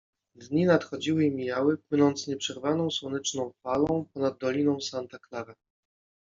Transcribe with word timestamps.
Dni 0.35 0.65
nadchodziły 0.65 1.25
i 1.25 1.31
mijały, 1.31 1.77
płynąc 1.77 2.27
nieprzerwaną 2.27 2.91
słoneczną 2.91 3.51
falą 3.63 4.05
ponad 4.13 4.37
doliną 4.37 4.81
Santa 4.81 5.19
Clara. 5.29 5.53